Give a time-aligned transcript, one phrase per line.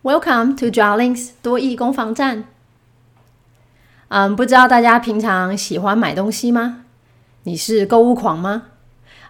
[0.00, 2.44] Welcome to Drawlings 多益攻防战。
[4.06, 6.84] 嗯，不知道大家平常喜欢买东西吗？
[7.42, 8.62] 你是购物狂吗？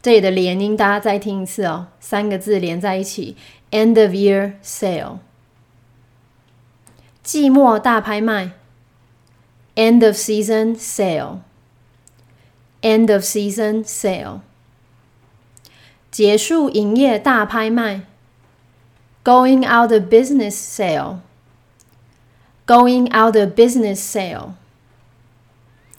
[0.00, 3.36] 这里的连音大家再听一次哦，三个字连在一起，
[3.72, 5.18] End of Year Sale，
[7.22, 8.52] 季末大拍卖，
[9.74, 14.42] End of Season Sale，End of Season Sale，
[16.12, 18.02] 结束营业大拍卖。
[19.25, 21.19] Going out of business sale.
[22.65, 24.53] Going out of business sale.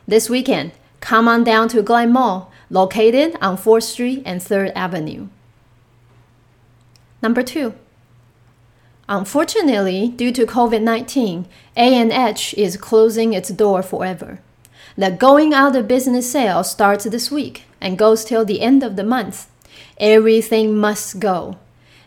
[0.07, 0.71] This weekend,
[1.01, 5.27] come on down to Glen Mall, located on 4th Street and 3rd Avenue.
[7.21, 7.73] Number two.
[9.09, 14.39] Unfortunately, due to COVID 19, A&H is closing its door forever.
[14.97, 18.95] The going out of business sale starts this week and goes till the end of
[18.95, 19.47] the month.
[19.99, 21.57] Everything must go.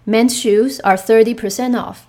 [0.04, 2.08] Men's shoes are 30% off.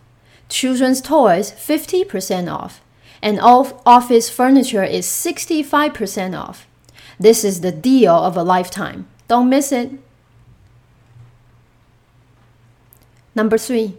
[0.50, 2.81] Children's toys 50% off.
[3.21, 6.66] And all office furniture is 65% off.
[7.19, 9.06] This is the deal of a lifetime.
[9.27, 9.92] Don't miss it.
[13.36, 13.95] Number three.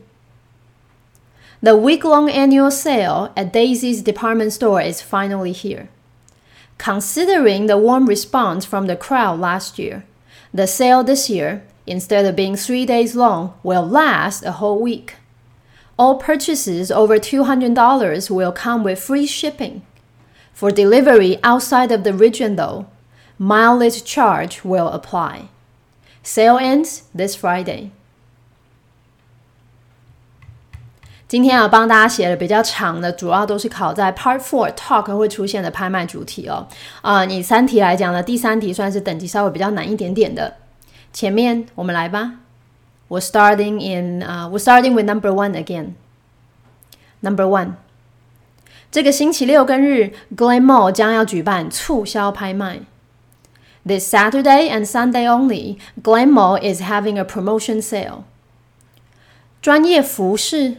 [1.63, 5.91] The week long annual sale at Daisy's department store is finally here.
[6.81, 10.03] Considering the warm response from the crowd last year,
[10.51, 15.17] the sale this year, instead of being three days long, will last a whole week.
[15.99, 19.83] All purchases over $200 will come with free shipping.
[20.55, 22.87] For delivery outside of the region, though,
[23.39, 25.51] mileage charge will apply.
[26.23, 27.91] Sale ends this Friday.
[31.31, 36.67] 今天啊，帮大家写了比较长的，主要都是考在 Part Four Talk 会出现的拍卖主题哦。
[37.03, 40.57] 啊，以三题来讲呢，第三题算是等级稍微比较难一点点的。
[41.13, 42.33] 前面我们来吧。
[43.09, 45.93] We're starting in 啊，We're starting with number one again.
[47.21, 47.75] Number one，
[48.91, 52.81] 这个星期六跟日，Glen Mall 将要举办促销拍卖。
[53.87, 58.25] This Saturday and Sunday only, Glen Mall is having a promotion sale.
[59.63, 60.79] 专业服饰。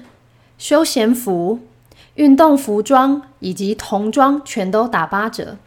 [0.61, 1.61] 休闲服、
[2.14, 5.58] 运动服装以及童装全都打八折。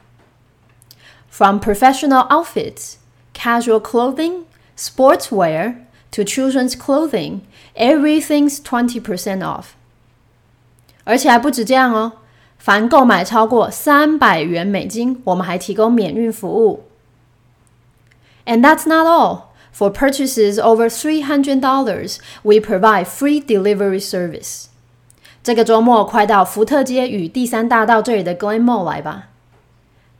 [1.29, 2.95] From professional outfits,
[3.33, 4.45] casual clothing,
[4.77, 5.75] sportswear
[6.11, 7.41] to children's clothing,
[7.75, 9.67] everything's twenty percent off.
[11.03, 12.13] 而且还不止这样哦，
[12.57, 16.85] 凡购买超过三百元美金，我们还提供免运服务。
[18.45, 19.49] And that's not all.
[19.71, 24.65] For purchases over $300, we provide free delivery service.
[25.43, 29.29] 这个周末快到福特街与第三大道这里的 Glen Mall 来吧。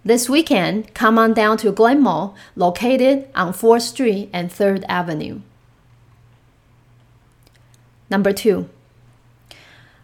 [0.05, 5.39] This weekend, come on down to Glen Mall, located on 4th Street and 3rd Avenue.
[8.07, 8.65] Number two.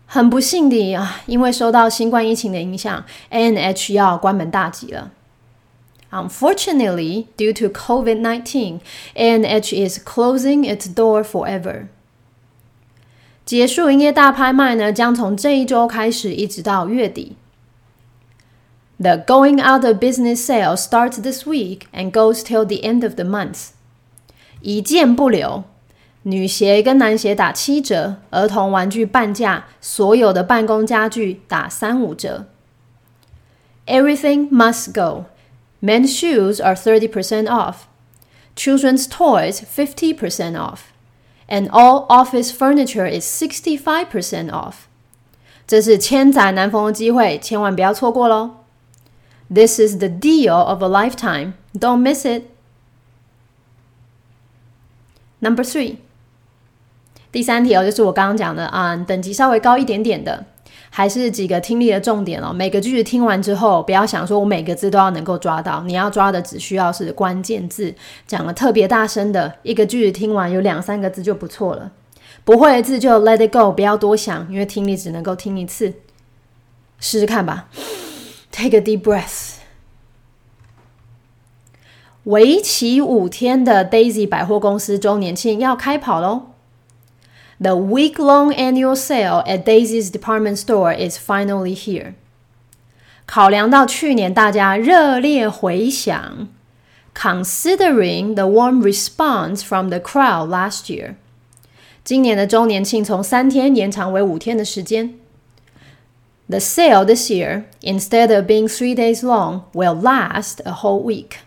[0.05, 5.11] 很不幸的啊，因为受到新冠疫情的影响，A&H 要关门大吉了。
[6.11, 8.79] Unfortunately, due to COVID-19,
[9.15, 11.87] A&H is closing its door forever.
[13.49, 17.35] 结束营业大拍卖呢，将从这一周开始，一直到月底。
[18.97, 23.23] The going out of business sale starts this week and goes till the end of the
[23.23, 23.69] month。
[24.61, 25.65] 一件不留，
[26.23, 32.47] 女鞋跟男鞋打七折，儿童玩具半价，所有的办公家具打三五折。
[33.85, 35.25] Everything must go.
[35.81, 37.81] Men's shoes are thirty percent off.
[38.55, 40.77] Children's toys fifty percent off
[41.49, 44.73] and all office furniture is 65% off.
[45.67, 48.51] 这是千载难逢的机会，千万不要错过喽！
[49.53, 51.53] This is the deal of a lifetime.
[51.73, 52.43] Don't miss it.
[55.39, 55.97] Number three，
[57.31, 60.45] 第三题哦，就是我刚刚讲的啊，等级稍微高一点点的。
[60.90, 62.52] 还是几个听力的重点哦。
[62.52, 67.94] 每个句子听完之后，不要想说我每个字都要能够抓到，你要抓的只需要是关键字，
[68.26, 71.92] 讲的特别大声的一个句子听完有两三个字就不错了。
[72.44, 75.94] 不会的字就 let it go，不要多想，因为听力只能够听一次。
[76.98, 77.68] 试试看吧。
[78.50, 79.54] Take a deep breath。
[82.24, 86.49] 为期五天的 Daisy 百货公司周年庆要开跑喽
[87.59, 92.13] ！The week long annual sale at Daisy's department store is finally here.
[93.25, 96.47] 考量到去年大家热烈回响，
[97.15, 101.15] considering the warm response from the crowd last year，
[102.03, 105.15] 今年的周年庆从三天延长为五天的时间。
[106.47, 111.37] The sale this year, instead of being three days long, will last a whole week.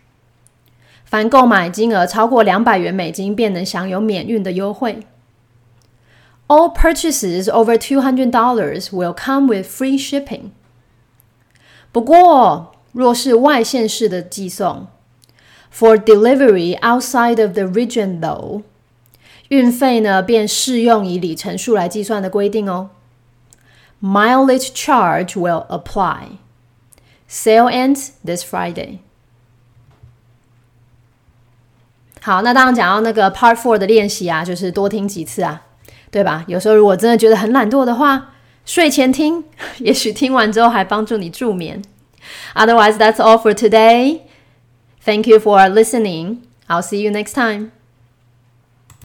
[1.05, 5.07] 凡购买金额超过两百元美金，便能享有免运的优惠。
[6.49, 10.51] all purchases over $200 will come with free shipping.
[11.93, 14.87] 不过，若是外县市的寄送，
[15.73, 18.63] for delivery outside of the region though，
[19.49, 22.91] 运费呢便适用以里程数来计算的规定哦。
[24.03, 26.39] Mileage charge will apply.
[27.29, 28.99] Sale ends this Friday.
[32.21, 35.63] 好，那当然讲到那个 Part Four 的练习啊，就是多听几次啊。
[36.14, 36.46] 对吧？
[36.48, 39.44] 有时候如果真的觉得很懒惰的话，睡前听，
[39.80, 41.82] 也许听完之后还帮助你助眠。
[42.54, 44.20] Otherwise, that's all for today.
[45.04, 46.38] Thank you for listening.
[46.68, 47.72] I'll see you next time.